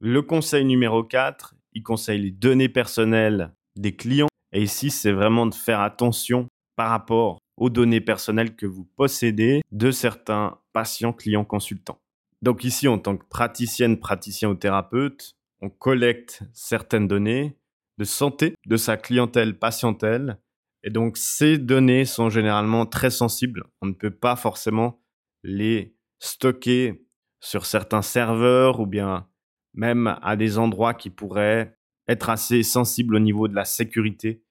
Le 0.00 0.22
conseil 0.22 0.64
numéro 0.64 1.02
4, 1.02 1.55
il 1.76 1.82
conseille 1.82 2.22
les 2.22 2.30
données 2.30 2.70
personnelles 2.70 3.52
des 3.76 3.94
clients. 3.94 4.28
Et 4.52 4.62
ici, 4.62 4.90
c'est 4.90 5.12
vraiment 5.12 5.44
de 5.44 5.54
faire 5.54 5.80
attention 5.80 6.48
par 6.74 6.88
rapport 6.88 7.38
aux 7.58 7.68
données 7.68 8.00
personnelles 8.00 8.56
que 8.56 8.64
vous 8.64 8.86
possédez 8.96 9.60
de 9.70 9.90
certains 9.90 10.58
patients, 10.72 11.12
clients, 11.12 11.44
consultants. 11.44 12.00
Donc 12.40 12.64
ici, 12.64 12.88
en 12.88 12.98
tant 12.98 13.18
que 13.18 13.26
praticienne, 13.26 14.00
praticien 14.00 14.48
ou 14.48 14.54
thérapeute, 14.54 15.34
on 15.60 15.68
collecte 15.68 16.42
certaines 16.54 17.08
données 17.08 17.58
de 17.98 18.04
santé 18.04 18.54
de 18.66 18.76
sa 18.78 18.96
clientèle, 18.96 19.58
patientèle. 19.58 20.38
Et 20.82 20.90
donc 20.90 21.18
ces 21.18 21.58
données 21.58 22.06
sont 22.06 22.30
généralement 22.30 22.86
très 22.86 23.10
sensibles. 23.10 23.64
On 23.82 23.86
ne 23.86 23.92
peut 23.92 24.10
pas 24.10 24.36
forcément 24.36 25.02
les 25.42 25.94
stocker 26.20 27.06
sur 27.40 27.66
certains 27.66 28.02
serveurs 28.02 28.80
ou 28.80 28.86
bien 28.86 29.28
même 29.76 30.18
à 30.22 30.36
des 30.36 30.58
endroits 30.58 30.94
qui 30.94 31.10
pourraient 31.10 31.76
être 32.08 32.30
assez 32.30 32.62
sensibles 32.62 33.14
au 33.14 33.20
niveau 33.20 33.46
de 33.46 33.54
la 33.54 33.64
sécurité. 33.64 34.42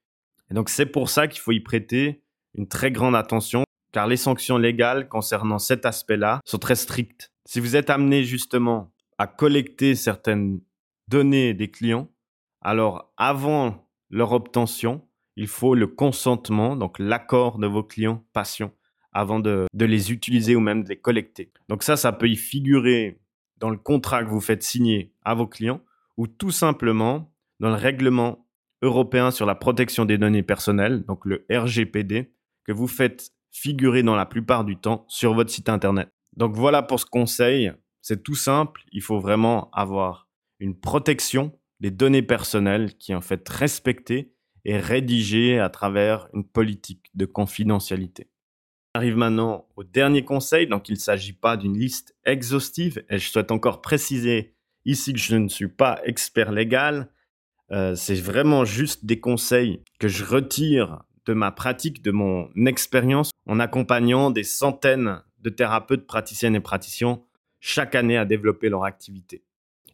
Et 0.50 0.54
donc 0.54 0.70
c'est 0.70 0.86
pour 0.86 1.10
ça 1.10 1.28
qu'il 1.28 1.42
faut 1.42 1.52
y 1.52 1.60
prêter 1.60 2.24
une 2.54 2.68
très 2.68 2.92
grande 2.92 3.16
attention, 3.16 3.64
car 3.92 4.08
les 4.08 4.18
sanctions 4.18 4.58
légales 4.58 5.10
concernant 5.10 5.60
cet 5.60 5.86
aspect-là 5.86 6.40
sont 6.46 6.58
très 6.58 6.76
strictes. 6.76 7.32
Si 7.46 7.60
vous 7.60 7.76
êtes 7.76 7.90
amené 7.90 8.24
justement 8.24 8.94
à 9.18 9.28
collecter 9.28 9.96
certaines 9.96 10.62
données 11.08 11.54
des 11.54 11.70
clients, 11.70 12.10
alors 12.62 13.14
avant 13.18 13.88
leur 14.10 14.32
obtention, 14.32 15.08
il 15.36 15.48
faut 15.48 15.76
le 15.76 15.88
consentement, 15.88 16.76
donc 16.76 16.98
l'accord 17.00 17.60
de 17.60 17.68
vos 17.68 17.84
clients 17.84 18.24
patients, 18.34 18.72
avant 19.12 19.40
de, 19.40 19.68
de, 19.74 19.86
les 19.86 20.12
utiliser 20.12 20.56
ou 20.56 20.60
même 20.60 20.84
de 20.84 20.90
les 20.90 20.98
collecter. 20.98 21.52
Donc 21.70 21.84
ça, 21.84 21.98
ça 21.98 22.12
peut 22.12 22.30
y 22.30 22.36
figurer 22.36 23.20
dans 23.58 23.70
le 23.70 23.78
contrat 23.78 24.24
que 24.24 24.30
vous 24.30 24.42
faites 24.42 24.64
signer 24.64 25.14
à 25.24 25.34
vos 25.34 25.48
clients 25.48 25.82
ou 26.18 26.28
tout 26.28 26.52
simplement 26.52 27.34
dans 27.60 27.70
le 27.70 27.76
règlement 27.76 28.48
européen 28.82 29.32
sur 29.32 29.46
la 29.46 29.56
protection 29.56 30.06
des 30.06 30.18
données 30.18 30.44
personnelles, 30.44 31.04
donc 31.06 31.26
le 31.26 31.46
RGPD, 31.50 32.34
que 32.66 32.72
vous 32.72 32.88
faites 32.88 33.32
figurer 33.52 34.04
dans 34.04 34.16
la 34.16 34.26
plupart 34.26 34.66
du 34.66 34.78
temps 34.78 35.06
sur 35.08 35.34
votre 35.34 35.50
site 35.50 35.70
internet. 35.70 36.10
Donc 36.36 36.54
voilà 36.56 36.82
pour 36.82 37.00
ce 37.00 37.06
conseil. 37.06 37.72
C'est 38.02 38.24
tout 38.24 38.36
simple. 38.36 38.84
Il 38.92 39.02
faut 39.02 39.20
vraiment 39.20 39.70
avoir 39.72 40.28
une 40.60 40.78
protection 40.78 41.58
des 41.80 41.92
données 41.92 42.22
personnelles 42.22 42.96
qui 42.98 43.12
est 43.12 43.16
en 43.16 43.22
fait 43.22 43.48
respectée 43.48 44.34
et 44.66 44.78
rédigée 44.78 45.60
à 45.60 45.70
travers 45.70 46.28
une 46.34 46.44
politique 46.44 47.10
de 47.14 47.26
confidentialité. 47.26 48.30
Arrive 48.96 49.18
maintenant 49.18 49.68
au 49.76 49.84
dernier 49.84 50.24
conseil. 50.24 50.68
Donc 50.68 50.88
il 50.88 50.94
ne 50.94 51.00
s'agit 51.00 51.34
pas 51.34 51.58
d'une 51.58 51.78
liste 51.78 52.16
exhaustive 52.24 53.04
et 53.10 53.20
je 53.20 53.30
souhaite 53.30 53.52
encore 53.52 53.82
préciser 53.82 54.56
ici 54.86 55.12
que 55.12 55.20
je 55.20 55.36
ne 55.36 55.50
suis 55.50 55.68
pas 55.68 56.00
expert 56.06 56.54
légal. 56.54 57.10
Euh, 57.72 57.96
c'est 57.96 58.16
vraiment 58.16 58.64
juste 58.64 59.04
des 59.04 59.20
conseils 59.20 59.84
que 60.00 60.08
je 60.08 60.24
retire 60.24 61.04
de 61.26 61.34
ma 61.34 61.52
pratique, 61.52 62.04
de 62.04 62.12
mon 62.12 62.50
expérience 62.66 63.32
en 63.46 63.60
accompagnant 63.60 64.32
des 64.32 64.44
centaines 64.44 65.22
de 65.42 65.50
thérapeutes, 65.50 66.08
praticiennes 66.08 66.56
et 66.56 66.62
praticiens 66.62 67.22
chaque 67.60 67.96
année 67.96 68.16
à 68.16 68.24
développer 68.24 68.70
leur 68.70 68.86
activité. 68.86 69.44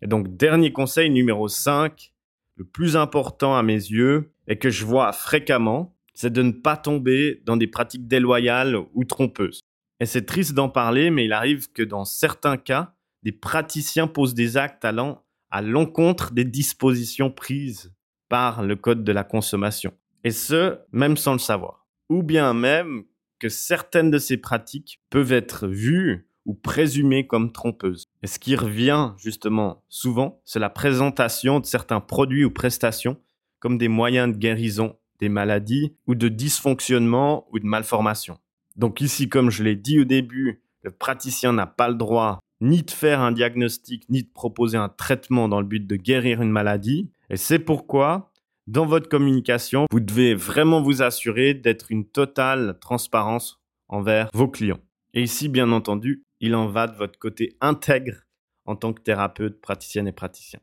Et 0.03 0.07
donc, 0.07 0.37
dernier 0.37 0.73
conseil 0.73 1.09
numéro 1.09 1.47
5, 1.47 2.13
le 2.55 2.65
plus 2.65 2.95
important 2.95 3.57
à 3.57 3.63
mes 3.63 3.73
yeux 3.73 4.31
et 4.47 4.59
que 4.59 4.69
je 4.69 4.85
vois 4.85 5.11
fréquemment, 5.11 5.95
c'est 6.13 6.33
de 6.33 6.41
ne 6.41 6.51
pas 6.51 6.77
tomber 6.77 7.41
dans 7.45 7.57
des 7.57 7.67
pratiques 7.67 8.07
déloyales 8.07 8.77
ou 8.93 9.03
trompeuses. 9.03 9.61
Et 9.99 10.05
c'est 10.05 10.25
triste 10.25 10.53
d'en 10.53 10.69
parler, 10.69 11.11
mais 11.11 11.25
il 11.25 11.33
arrive 11.33 11.71
que 11.71 11.83
dans 11.83 12.05
certains 12.05 12.57
cas, 12.57 12.95
des 13.23 13.31
praticiens 13.31 14.07
posent 14.07 14.33
des 14.33 14.57
actes 14.57 14.83
allant 14.83 15.23
à 15.51 15.61
l'encontre 15.61 16.33
des 16.33 16.45
dispositions 16.45 17.29
prises 17.29 17.93
par 18.29 18.63
le 18.63 18.75
Code 18.75 19.03
de 19.03 19.11
la 19.11 19.23
consommation 19.23 19.93
et 20.23 20.31
ce, 20.31 20.79
même 20.91 21.17
sans 21.17 21.33
le 21.33 21.39
savoir. 21.39 21.87
Ou 22.09 22.23
bien 22.23 22.53
même 22.53 23.03
que 23.39 23.49
certaines 23.49 24.11
de 24.11 24.17
ces 24.17 24.37
pratiques 24.37 25.01
peuvent 25.09 25.31
être 25.31 25.67
vues 25.67 26.27
ou 26.45 26.53
présumées 26.53 27.27
comme 27.27 27.51
trompeuses. 27.51 28.05
Et 28.23 28.27
ce 28.27 28.39
qui 28.39 28.55
revient 28.55 29.13
justement 29.17 29.83
souvent, 29.89 30.41
c'est 30.45 30.59
la 30.59 30.69
présentation 30.69 31.59
de 31.59 31.65
certains 31.65 32.01
produits 32.01 32.45
ou 32.45 32.51
prestations 32.51 33.17
comme 33.59 33.77
des 33.77 33.87
moyens 33.87 34.31
de 34.31 34.37
guérison 34.37 34.97
des 35.21 35.29
maladies 35.29 35.95
ou 36.07 36.15
de 36.15 36.27
dysfonctionnement 36.27 37.47
ou 37.51 37.59
de 37.59 37.65
malformation. 37.65 38.37
Donc 38.75 38.99
ici, 39.01 39.29
comme 39.29 39.49
je 39.49 39.63
l'ai 39.63 39.75
dit 39.75 39.99
au 39.99 40.05
début, 40.05 40.61
le 40.81 40.91
praticien 40.91 41.53
n'a 41.53 41.67
pas 41.67 41.87
le 41.87 41.95
droit 41.95 42.39
ni 42.59 42.83
de 42.83 42.91
faire 42.91 43.21
un 43.21 43.31
diagnostic, 43.31 44.07
ni 44.09 44.23
de 44.23 44.29
proposer 44.31 44.77
un 44.77 44.89
traitement 44.89 45.47
dans 45.47 45.61
le 45.61 45.67
but 45.67 45.85
de 45.85 45.95
guérir 45.95 46.41
une 46.41 46.51
maladie. 46.51 47.09
Et 47.29 47.37
c'est 47.37 47.59
pourquoi 47.59 48.31
dans 48.67 48.85
votre 48.85 49.09
communication, 49.09 49.85
vous 49.91 49.99
devez 49.99 50.35
vraiment 50.35 50.81
vous 50.81 51.01
assurer 51.01 51.53
d'être 51.53 51.91
une 51.91 52.05
totale 52.05 52.77
transparence 52.79 53.59
envers 53.89 54.29
vos 54.33 54.47
clients. 54.47 54.79
Et 55.13 55.23
ici, 55.23 55.49
bien 55.49 55.71
entendu, 55.71 56.23
il 56.39 56.55
en 56.55 56.67
va 56.67 56.87
de 56.87 56.95
votre 56.95 57.19
côté 57.19 57.57
intègre 57.59 58.21
en 58.65 58.75
tant 58.75 58.93
que 58.93 59.01
thérapeute, 59.01 59.59
praticienne 59.59 60.07
et 60.07 60.11
praticien. 60.11 60.59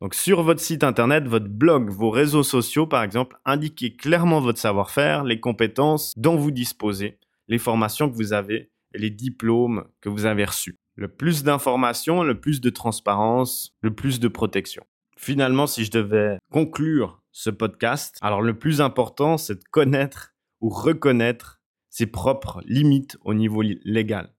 Donc 0.00 0.14
sur 0.14 0.42
votre 0.42 0.60
site 0.60 0.82
internet, 0.82 1.26
votre 1.26 1.48
blog, 1.48 1.90
vos 1.90 2.10
réseaux 2.10 2.42
sociaux 2.42 2.86
par 2.86 3.02
exemple, 3.02 3.38
indiquez 3.44 3.96
clairement 3.96 4.40
votre 4.40 4.58
savoir-faire, 4.58 5.24
les 5.24 5.40
compétences 5.40 6.14
dont 6.16 6.36
vous 6.36 6.50
disposez, 6.50 7.18
les 7.48 7.58
formations 7.58 8.08
que 8.08 8.16
vous 8.16 8.32
avez 8.32 8.70
et 8.94 8.98
les 8.98 9.10
diplômes 9.10 9.84
que 10.00 10.08
vous 10.08 10.24
avez 10.24 10.44
reçus. 10.44 10.76
Le 10.96 11.08
plus 11.08 11.44
d'informations, 11.44 12.22
le 12.22 12.40
plus 12.40 12.60
de 12.60 12.70
transparence, 12.70 13.76
le 13.82 13.94
plus 13.94 14.20
de 14.20 14.28
protection. 14.28 14.84
Finalement, 15.16 15.66
si 15.66 15.84
je 15.84 15.90
devais 15.90 16.38
conclure 16.50 17.20
ce 17.32 17.50
podcast. 17.50 18.16
Alors 18.22 18.42
le 18.42 18.58
plus 18.58 18.80
important, 18.80 19.38
c'est 19.38 19.56
de 19.56 19.64
connaître 19.70 20.34
ou 20.60 20.68
reconnaître 20.68 21.60
ses 21.88 22.06
propres 22.06 22.60
limites 22.64 23.16
au 23.22 23.34
niveau 23.34 23.62
légal. 23.62 24.34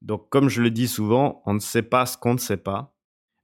Donc 0.00 0.28
comme 0.30 0.48
je 0.48 0.62
le 0.62 0.70
dis 0.70 0.88
souvent, 0.88 1.42
on 1.46 1.54
ne 1.54 1.60
sait 1.60 1.82
pas 1.82 2.06
ce 2.06 2.16
qu'on 2.16 2.34
ne 2.34 2.38
sait 2.38 2.56
pas. 2.56 2.91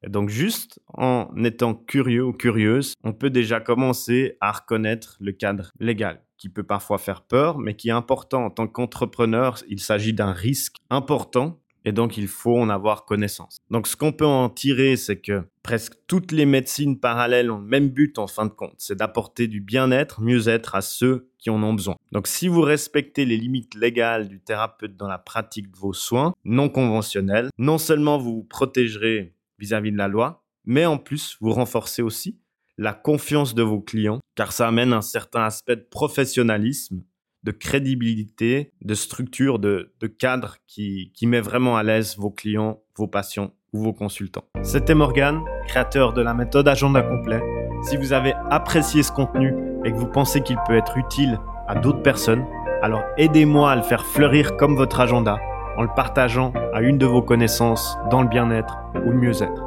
Donc 0.07 0.28
juste 0.28 0.81
en 0.88 1.28
étant 1.45 1.75
curieux 1.75 2.25
ou 2.25 2.33
curieuse, 2.33 2.95
on 3.02 3.12
peut 3.12 3.31
déjà 3.31 3.61
commencer 3.61 4.37
à 4.40 4.52
reconnaître 4.52 5.17
le 5.21 5.33
cadre 5.33 5.73
légal 5.81 6.23
qui 6.38 6.49
peut 6.49 6.62
parfois 6.62 6.99
faire 6.99 7.23
peur, 7.23 7.59
mais 7.59 7.75
qui 7.75 7.88
est 7.88 7.93
important 7.93 8.45
en 8.45 8.50
tant 8.50 8.69
qu'entrepreneur. 8.69 9.59
Il 9.69 9.81
s'agit 9.81 10.12
d'un 10.12 10.33
risque 10.33 10.76
important 10.88 11.61
et 11.85 11.93
donc 11.93 12.17
il 12.17 12.28
faut 12.28 12.57
en 12.57 12.69
avoir 12.69 13.05
connaissance. 13.05 13.59
Donc 13.71 13.87
ce 13.87 13.97
qu'on 13.97 14.12
peut 14.12 14.26
en 14.26 14.49
tirer, 14.49 14.97
c'est 14.97 15.21
que 15.21 15.45
presque 15.62 15.95
toutes 16.07 16.33
les 16.33 16.47
médecines 16.47 16.99
parallèles 16.99 17.50
ont 17.50 17.59
le 17.59 17.64
même 17.64 17.88
but 17.88 18.19
en 18.19 18.26
fin 18.26 18.47
de 18.47 18.50
compte, 18.50 18.75
c'est 18.78 18.97
d'apporter 18.97 19.49
du 19.49 19.61
bien-être, 19.61 20.21
mieux-être 20.21 20.75
à 20.75 20.81
ceux 20.81 21.31
qui 21.38 21.50
en 21.50 21.62
ont 21.62 21.75
besoin. 21.75 21.97
Donc 22.12 22.26
si 22.26 22.49
vous 22.49 22.62
respectez 22.62 23.25
les 23.25 23.37
limites 23.37 23.75
légales 23.75 24.28
du 24.28 24.40
thérapeute 24.40 24.97
dans 24.97 25.09
la 25.09 25.19
pratique 25.19 25.71
de 25.71 25.76
vos 25.76 25.93
soins 25.93 26.35
non 26.45 26.69
conventionnels, 26.69 27.50
non 27.59 27.78
seulement 27.78 28.19
vous 28.19 28.37
vous 28.37 28.45
protégerez 28.45 29.35
vis-à-vis 29.59 29.91
-vis 29.91 29.93
de 29.93 29.99
la 29.99 30.09
loi, 30.09 30.45
mais 30.65 30.87
en 30.87 30.99
plus 30.99 31.37
vous 31.41 31.53
renforcez 31.53 32.03
aussi 32.03 32.38
la 32.77 32.93
confiance 32.93 33.55
de 33.55 33.62
vos 33.62 33.81
clients, 33.81 34.21
car 34.37 34.53
ça 34.53 34.69
amène 34.69 34.93
un 34.93 35.03
certain 35.03 35.43
aspect 35.43 35.77
de 35.77 35.87
professionnalisme 35.91 37.03
de 37.45 37.53
crédibilité, 37.53 38.73
de 38.83 38.95
structure, 38.95 39.59
de, 39.59 39.91
cadre 40.19 40.57
qui, 40.67 41.12
qui 41.15 41.27
met 41.27 41.41
vraiment 41.41 41.77
à 41.77 41.83
l'aise 41.83 42.17
vos 42.19 42.31
clients, 42.31 42.83
vos 42.97 43.07
patients 43.07 43.55
ou 43.73 43.83
vos 43.83 43.93
consultants. 43.93 44.45
C'était 44.62 44.95
Morgan, 44.95 45.41
créateur 45.67 46.12
de 46.12 46.23
la 46.23 46.35
méthode 46.35 46.69
Agenda 46.69 47.03
Complet. 47.03 47.41
Si 47.85 47.97
vous 47.97 48.12
avez 48.12 48.35
apprécié 48.50 49.03
ce 49.03 49.12
contenu 49.12 49.55
et 49.85 49.93
que 49.93 49.97
vous 49.97 50.09
pensez 50.09 50.43
qu'il 50.43 50.59
peut 50.67 50.77
être 50.77 50.99
utile 50.99 51.38
à 51.69 51.75
d'autres 51.75 52.03
personnes, 52.03 52.45
alors 52.83 53.03
aidez-moi 53.17 53.71
à 53.71 53.77
le 53.77 53.83
faire 53.83 54.05
fleurir 54.05 54.57
comme 54.57 54.77
votre 54.77 55.00
agenda 55.00 55.38
en 55.79 55.83
le 55.83 55.89
partageant 55.89 56.53
à 56.75 56.83
une 56.83 56.99
de 56.99 57.07
vos 57.07 57.23
connaissances 57.23 57.97
dans 58.11 58.21
le 58.21 58.29
bien-être 58.29 58.77
ou 59.07 59.11
le 59.11 59.17
mieux-être. 59.17 59.63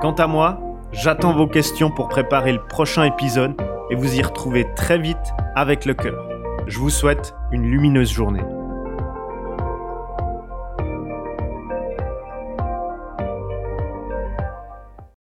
Quant 0.00 0.12
à 0.12 0.26
moi, 0.26 0.58
j'attends 0.90 1.32
vos 1.32 1.46
questions 1.46 1.90
pour 1.90 2.08
préparer 2.08 2.52
le 2.52 2.62
prochain 2.66 3.04
épisode 3.04 3.54
et 3.88 3.94
vous 3.94 4.16
y 4.16 4.22
retrouver 4.22 4.66
très 4.74 4.98
vite 4.98 5.32
avec 5.54 5.86
le 5.86 5.94
cœur. 5.94 6.26
Je 6.66 6.78
vous 6.78 6.90
souhaite 6.90 7.34
une 7.52 7.62
lumineuse 7.62 8.12
journée. 8.12 8.42